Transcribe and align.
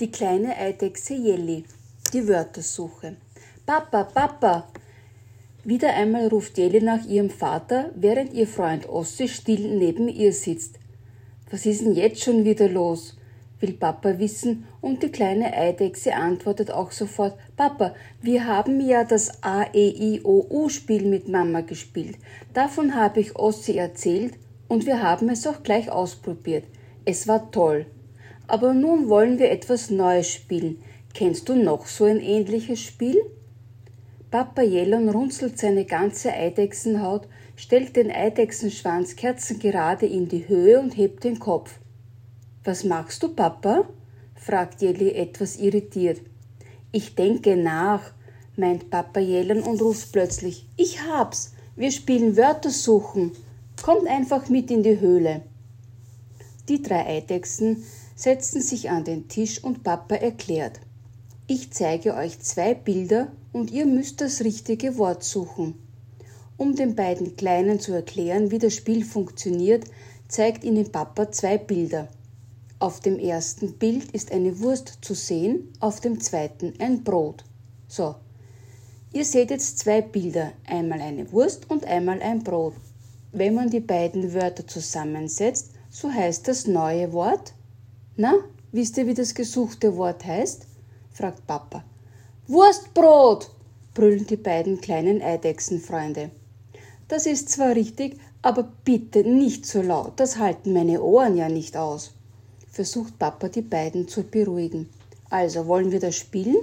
Die 0.00 0.12
kleine 0.12 0.56
Eidechse 0.56 1.14
Jelly. 1.14 1.64
Die 2.12 2.28
Wörtersuche. 2.28 3.16
Papa, 3.66 4.04
Papa! 4.04 4.68
Wieder 5.64 5.92
einmal 5.92 6.28
ruft 6.28 6.56
Jelly 6.56 6.80
nach 6.80 7.04
ihrem 7.04 7.30
Vater, 7.30 7.90
während 7.96 8.32
ihr 8.32 8.46
Freund 8.46 8.88
Ossi 8.88 9.26
still 9.26 9.76
neben 9.76 10.06
ihr 10.06 10.32
sitzt. 10.32 10.78
Was 11.50 11.66
ist 11.66 11.80
denn 11.80 11.94
jetzt 11.94 12.22
schon 12.22 12.44
wieder 12.44 12.68
los? 12.68 13.16
will 13.58 13.72
Papa 13.72 14.20
wissen, 14.20 14.68
und 14.80 15.02
die 15.02 15.08
kleine 15.08 15.52
Eidechse 15.52 16.14
antwortet 16.14 16.70
auch 16.70 16.92
sofort 16.92 17.36
Papa, 17.56 17.92
wir 18.22 18.46
haben 18.46 18.80
ja 18.80 19.02
das 19.02 19.42
A 19.42 19.64
E 19.74 19.88
I 19.88 20.20
O 20.22 20.46
U 20.48 20.68
Spiel 20.68 21.06
mit 21.06 21.26
Mama 21.26 21.62
gespielt. 21.62 22.18
Davon 22.54 22.94
habe 22.94 23.18
ich 23.18 23.34
Ossi 23.34 23.76
erzählt 23.76 24.34
und 24.68 24.86
wir 24.86 25.02
haben 25.02 25.28
es 25.28 25.44
auch 25.44 25.64
gleich 25.64 25.90
ausprobiert. 25.90 26.66
Es 27.04 27.26
war 27.26 27.50
toll. 27.50 27.86
Aber 28.48 28.72
nun 28.72 29.08
wollen 29.08 29.38
wir 29.38 29.50
etwas 29.50 29.90
Neues 29.90 30.28
spielen. 30.28 30.82
Kennst 31.14 31.48
du 31.48 31.54
noch 31.54 31.86
so 31.86 32.04
ein 32.04 32.20
ähnliches 32.20 32.80
Spiel? 32.80 33.22
Papa 34.30 34.62
Jellon 34.62 35.08
runzelt 35.08 35.58
seine 35.58 35.84
ganze 35.84 36.32
Eidechsenhaut, 36.32 37.28
stellt 37.56 37.96
den 37.96 38.10
Eidechsenschwanz 38.10 39.16
kerzengerade 39.16 40.06
in 40.06 40.28
die 40.28 40.48
Höhe 40.48 40.80
und 40.80 40.96
hebt 40.96 41.24
den 41.24 41.38
Kopf. 41.38 41.78
Was 42.64 42.84
machst 42.84 43.22
du, 43.22 43.28
Papa? 43.28 43.84
fragt 44.34 44.80
Jelly 44.80 45.10
etwas 45.12 45.56
irritiert. 45.56 46.20
Ich 46.90 47.14
denke 47.14 47.56
nach, 47.56 48.12
meint 48.56 48.90
Papa 48.90 49.20
Jellon 49.20 49.62
und 49.62 49.82
ruft 49.82 50.12
plötzlich. 50.12 50.66
Ich 50.76 51.02
hab's. 51.02 51.52
Wir 51.76 51.92
spielen 51.92 52.36
Wörter 52.36 52.70
suchen. 52.70 53.32
Kommt 53.82 54.06
einfach 54.08 54.48
mit 54.48 54.70
in 54.70 54.82
die 54.82 55.00
Höhle. 55.00 55.42
Die 56.68 56.82
drei 56.82 57.06
Eidechsen 57.06 57.84
setzten 58.18 58.60
sich 58.60 58.90
an 58.90 59.04
den 59.04 59.28
Tisch 59.28 59.62
und 59.62 59.84
Papa 59.84 60.16
erklärt. 60.16 60.80
Ich 61.46 61.70
zeige 61.70 62.14
euch 62.14 62.40
zwei 62.40 62.74
Bilder 62.74 63.30
und 63.52 63.70
ihr 63.70 63.86
müsst 63.86 64.20
das 64.20 64.42
richtige 64.42 64.98
Wort 64.98 65.22
suchen. 65.22 65.74
Um 66.56 66.74
den 66.74 66.96
beiden 66.96 67.36
Kleinen 67.36 67.78
zu 67.78 67.92
erklären, 67.92 68.50
wie 68.50 68.58
das 68.58 68.74
Spiel 68.74 69.04
funktioniert, 69.04 69.84
zeigt 70.26 70.64
ihnen 70.64 70.90
Papa 70.90 71.30
zwei 71.30 71.58
Bilder. 71.58 72.08
Auf 72.80 72.98
dem 72.98 73.20
ersten 73.20 73.74
Bild 73.74 74.10
ist 74.10 74.32
eine 74.32 74.58
Wurst 74.58 74.98
zu 75.00 75.14
sehen, 75.14 75.72
auf 75.78 76.00
dem 76.00 76.20
zweiten 76.20 76.74
ein 76.80 77.04
Brot. 77.04 77.44
So, 77.86 78.16
ihr 79.12 79.24
seht 79.24 79.50
jetzt 79.50 79.78
zwei 79.78 80.02
Bilder, 80.02 80.54
einmal 80.66 81.00
eine 81.00 81.30
Wurst 81.30 81.70
und 81.70 81.84
einmal 81.84 82.20
ein 82.20 82.42
Brot. 82.42 82.74
Wenn 83.30 83.54
man 83.54 83.70
die 83.70 83.78
beiden 83.78 84.34
Wörter 84.34 84.66
zusammensetzt, 84.66 85.70
so 85.88 86.10
heißt 86.10 86.48
das 86.48 86.66
neue 86.66 87.12
Wort 87.12 87.54
na, 88.18 88.34
wisst 88.72 88.98
ihr, 88.98 89.06
wie 89.06 89.14
das 89.14 89.32
gesuchte 89.32 89.96
Wort 89.96 90.24
heißt? 90.24 90.66
fragt 91.12 91.46
Papa. 91.46 91.84
Wurstbrot! 92.48 93.48
brüllen 93.94 94.26
die 94.26 94.36
beiden 94.36 94.80
kleinen 94.80 95.22
Eidechsenfreunde. 95.22 96.30
Das 97.06 97.26
ist 97.26 97.48
zwar 97.48 97.76
richtig, 97.76 98.18
aber 98.42 98.72
bitte 98.84 99.22
nicht 99.22 99.66
so 99.66 99.82
laut, 99.82 100.14
das 100.16 100.36
halten 100.36 100.72
meine 100.72 101.00
Ohren 101.00 101.36
ja 101.36 101.48
nicht 101.48 101.76
aus. 101.76 102.12
Versucht 102.70 103.20
Papa 103.20 103.48
die 103.48 103.62
beiden 103.62 104.08
zu 104.08 104.24
beruhigen. 104.24 104.88
Also 105.30 105.68
wollen 105.68 105.92
wir 105.92 106.00
das 106.00 106.16
spielen? 106.16 106.56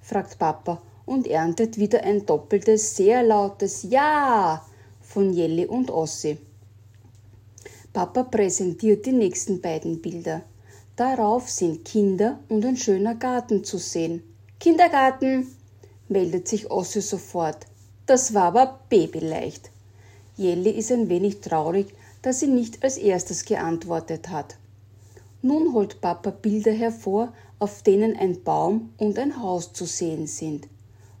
fragt 0.00 0.38
Papa 0.40 0.82
und 1.06 1.28
erntet 1.28 1.78
wieder 1.78 2.02
ein 2.02 2.26
doppeltes, 2.26 2.96
sehr 2.96 3.22
lautes 3.22 3.84
Ja 3.84 4.66
von 5.00 5.32
Jelly 5.32 5.64
und 5.64 5.92
Ossi. 5.92 6.38
Papa 7.92 8.24
präsentiert 8.24 9.06
die 9.06 9.12
nächsten 9.12 9.60
beiden 9.60 10.02
Bilder. 10.02 10.42
Darauf 10.98 11.48
sind 11.48 11.84
Kinder 11.84 12.40
und 12.48 12.64
ein 12.64 12.76
schöner 12.76 13.14
Garten 13.14 13.62
zu 13.62 13.78
sehen. 13.78 14.20
Kindergarten! 14.58 15.46
meldet 16.08 16.48
sich 16.48 16.72
Ossi 16.72 17.02
sofort. 17.02 17.68
Das 18.06 18.34
war 18.34 18.46
aber 18.46 18.80
babyleicht. 18.88 19.70
Jelly 20.36 20.70
ist 20.70 20.90
ein 20.90 21.08
wenig 21.08 21.40
traurig, 21.40 21.94
dass 22.20 22.40
sie 22.40 22.48
nicht 22.48 22.82
als 22.82 22.96
erstes 22.96 23.44
geantwortet 23.44 24.28
hat. 24.28 24.56
Nun 25.40 25.72
holt 25.72 26.00
Papa 26.00 26.30
Bilder 26.30 26.72
hervor, 26.72 27.32
auf 27.60 27.84
denen 27.84 28.16
ein 28.16 28.42
Baum 28.42 28.92
und 28.98 29.20
ein 29.20 29.40
Haus 29.40 29.72
zu 29.72 29.84
sehen 29.84 30.26
sind. 30.26 30.66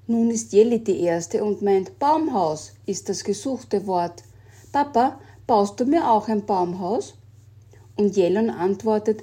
Nun 0.08 0.32
ist 0.32 0.52
Jelly 0.52 0.82
die 0.82 1.02
erste 1.02 1.44
und 1.44 1.62
meint, 1.62 2.00
Baumhaus 2.00 2.72
ist 2.84 3.08
das 3.08 3.22
gesuchte 3.22 3.86
Wort. 3.86 4.24
Papa, 4.72 5.20
baust 5.46 5.78
du 5.78 5.84
mir 5.84 6.10
auch 6.10 6.26
ein 6.26 6.44
Baumhaus? 6.44 7.14
Und 7.94 8.16
Jellon 8.16 8.50
antwortet, 8.50 9.22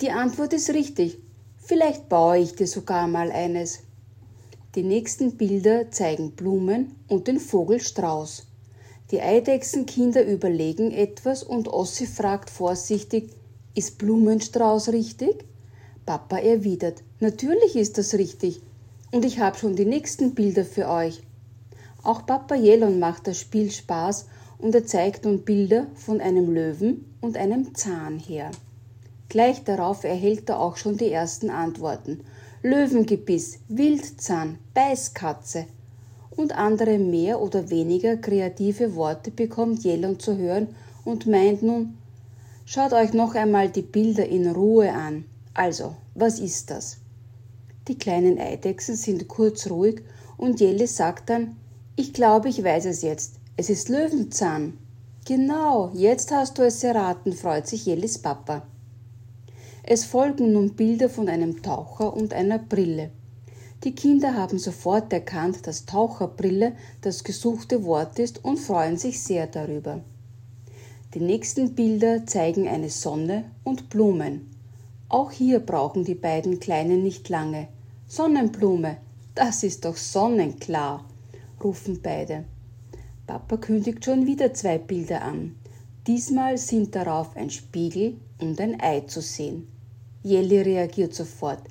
die 0.00 0.10
Antwort 0.10 0.52
ist 0.52 0.70
richtig. 0.70 1.18
Vielleicht 1.56 2.08
baue 2.08 2.38
ich 2.38 2.54
dir 2.54 2.68
sogar 2.68 3.08
mal 3.08 3.32
eines. 3.32 3.80
Die 4.76 4.84
nächsten 4.84 5.36
Bilder 5.36 5.90
zeigen 5.90 6.30
Blumen 6.32 6.94
und 7.08 7.26
den 7.26 7.40
Vogel 7.40 7.80
Strauß. 7.80 8.46
Die 9.10 9.20
Eidechsenkinder 9.20 10.24
überlegen 10.24 10.92
etwas 10.92 11.42
und 11.42 11.66
Ossi 11.66 12.06
fragt 12.06 12.48
vorsichtig, 12.48 13.30
ist 13.74 13.98
Blumenstrauß 13.98 14.90
richtig? 14.90 15.44
Papa 16.06 16.38
erwidert, 16.38 17.02
natürlich 17.18 17.74
ist 17.74 17.98
das 17.98 18.14
richtig. 18.14 18.62
Und 19.10 19.24
ich 19.24 19.40
habe 19.40 19.58
schon 19.58 19.74
die 19.74 19.84
nächsten 19.84 20.34
Bilder 20.34 20.64
für 20.64 20.88
euch. 20.88 21.22
Auch 22.04 22.24
Papa 22.24 22.54
Jelon 22.54 23.00
macht 23.00 23.26
das 23.26 23.38
Spiel 23.40 23.72
Spaß 23.72 24.26
und 24.58 24.74
er 24.76 24.86
zeigt 24.86 25.24
nun 25.24 25.42
Bilder 25.42 25.88
von 25.94 26.20
einem 26.20 26.54
Löwen 26.54 27.04
und 27.20 27.36
einem 27.36 27.74
Zahn 27.74 28.20
her. 28.20 28.52
Gleich 29.28 29.64
darauf 29.64 30.04
erhält 30.04 30.48
er 30.48 30.60
auch 30.60 30.76
schon 30.76 30.96
die 30.96 31.10
ersten 31.10 31.50
Antworten. 31.50 32.20
Löwengebiss, 32.62 33.58
Wildzahn, 33.68 34.58
Beißkatze 34.74 35.66
und 36.30 36.56
andere 36.56 36.98
mehr 36.98 37.40
oder 37.40 37.68
weniger 37.68 38.16
kreative 38.16 38.94
Worte 38.94 39.30
bekommt 39.30 39.84
Jelon 39.84 40.18
zu 40.18 40.36
hören 40.36 40.68
und 41.04 41.26
meint 41.26 41.62
nun, 41.62 41.98
schaut 42.64 42.92
euch 42.92 43.12
noch 43.12 43.34
einmal 43.34 43.68
die 43.68 43.82
Bilder 43.82 44.26
in 44.26 44.50
Ruhe 44.50 44.92
an. 44.92 45.24
Also, 45.52 45.94
was 46.14 46.38
ist 46.38 46.70
das? 46.70 46.98
Die 47.86 47.98
kleinen 47.98 48.38
Eidechsen 48.38 48.96
sind 48.96 49.28
kurz 49.28 49.68
ruhig 49.68 50.02
und 50.36 50.60
Jelle 50.60 50.86
sagt 50.86 51.30
dann, 51.30 51.56
ich 51.96 52.12
glaube, 52.12 52.48
ich 52.48 52.62
weiß 52.62 52.86
es 52.86 53.02
jetzt. 53.02 53.34
Es 53.56 53.70
ist 53.70 53.88
Löwenzahn. 53.88 54.78
Genau, 55.26 55.90
jetzt 55.94 56.30
hast 56.30 56.58
du 56.58 56.62
es 56.62 56.82
erraten, 56.84 57.32
freut 57.32 57.66
sich 57.66 57.86
Jellis 57.86 58.18
Papa. 58.18 58.62
Es 59.90 60.04
folgen 60.04 60.52
nun 60.52 60.74
Bilder 60.74 61.08
von 61.08 61.30
einem 61.30 61.62
Taucher 61.62 62.12
und 62.12 62.34
einer 62.34 62.58
Brille. 62.58 63.08
Die 63.84 63.94
Kinder 63.94 64.34
haben 64.34 64.58
sofort 64.58 65.10
erkannt, 65.14 65.66
dass 65.66 65.86
Taucherbrille 65.86 66.74
das 67.00 67.24
gesuchte 67.24 67.84
Wort 67.84 68.18
ist 68.18 68.44
und 68.44 68.58
freuen 68.58 68.98
sich 68.98 69.22
sehr 69.22 69.46
darüber. 69.46 70.02
Die 71.14 71.20
nächsten 71.20 71.74
Bilder 71.74 72.26
zeigen 72.26 72.68
eine 72.68 72.90
Sonne 72.90 73.44
und 73.64 73.88
Blumen. 73.88 74.50
Auch 75.08 75.30
hier 75.30 75.58
brauchen 75.58 76.04
die 76.04 76.14
beiden 76.14 76.60
Kleinen 76.60 77.02
nicht 77.02 77.30
lange. 77.30 77.68
Sonnenblume, 78.08 78.98
das 79.34 79.62
ist 79.62 79.86
doch 79.86 79.96
sonnenklar, 79.96 81.02
rufen 81.64 82.00
beide. 82.02 82.44
Papa 83.26 83.56
kündigt 83.56 84.04
schon 84.04 84.26
wieder 84.26 84.52
zwei 84.52 84.76
Bilder 84.76 85.22
an. 85.22 85.56
Diesmal 86.06 86.58
sind 86.58 86.94
darauf 86.94 87.34
ein 87.38 87.48
Spiegel 87.48 88.18
und 88.38 88.60
ein 88.60 88.78
Ei 88.82 89.00
zu 89.00 89.22
sehen. 89.22 89.66
Jelly 90.28 90.60
reagiert 90.60 91.14
sofort. 91.14 91.62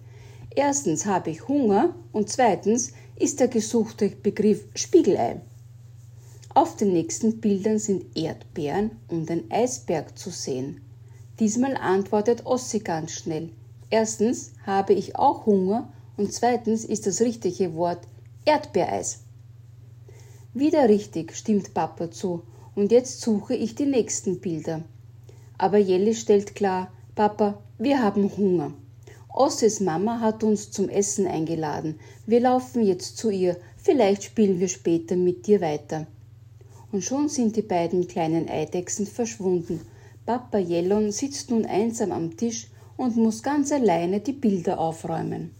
Erstens 0.55 1.05
habe 1.05 1.29
ich 1.29 1.47
Hunger 1.47 1.93
und 2.11 2.29
zweitens 2.29 2.93
ist 3.15 3.39
der 3.39 3.47
gesuchte 3.47 4.09
Begriff 4.09 4.65
Spiegelei. 4.73 5.41
Auf 6.55 6.75
den 6.75 6.93
nächsten 6.93 7.39
Bildern 7.39 7.77
sind 7.77 8.17
Erdbeeren 8.17 8.91
und 9.09 9.29
ein 9.29 9.43
Eisberg 9.51 10.17
zu 10.17 10.31
sehen. 10.31 10.81
Diesmal 11.39 11.77
antwortet 11.77 12.47
Ossi 12.47 12.79
ganz 12.79 13.11
schnell. 13.11 13.51
Erstens 13.91 14.53
habe 14.65 14.93
ich 14.93 15.15
auch 15.15 15.45
Hunger 15.45 15.93
und 16.17 16.33
zweitens 16.33 16.83
ist 16.83 17.05
das 17.05 17.21
richtige 17.21 17.75
Wort 17.75 18.07
Erdbeereis. 18.45 19.19
Wieder 20.55 20.89
richtig, 20.89 21.35
stimmt 21.35 21.75
Papa 21.75 22.09
zu, 22.09 22.41
und 22.73 22.91
jetzt 22.91 23.21
suche 23.21 23.53
ich 23.53 23.75
die 23.75 23.85
nächsten 23.85 24.39
Bilder. 24.39 24.83
Aber 25.59 25.77
Jelly 25.77 26.15
stellt 26.15 26.55
klar, 26.55 26.91
Papa, 27.17 27.57
wir 27.79 28.03
haben 28.03 28.29
Hunger. 28.37 28.73
Ossis 29.33 29.79
Mama 29.79 30.19
hat 30.19 30.43
uns 30.43 30.69
zum 30.69 30.87
Essen 30.87 31.25
eingeladen. 31.25 31.99
Wir 32.27 32.41
laufen 32.41 32.85
jetzt 32.85 33.17
zu 33.17 33.31
ihr. 33.31 33.57
Vielleicht 33.75 34.21
spielen 34.21 34.59
wir 34.59 34.67
später 34.67 35.15
mit 35.15 35.47
dir 35.47 35.59
weiter. 35.59 36.05
Und 36.91 37.03
schon 37.03 37.27
sind 37.27 37.55
die 37.55 37.63
beiden 37.63 38.07
kleinen 38.07 38.47
Eidechsen 38.47 39.07
verschwunden. 39.07 39.81
Papa 40.27 40.59
Jellon 40.59 41.11
sitzt 41.11 41.49
nun 41.49 41.65
einsam 41.65 42.11
am 42.11 42.37
Tisch 42.37 42.67
und 42.97 43.17
muss 43.17 43.41
ganz 43.41 43.71
alleine 43.71 44.19
die 44.19 44.33
Bilder 44.33 44.79
aufräumen. 44.79 45.55